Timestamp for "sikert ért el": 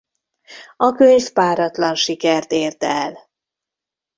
1.95-3.29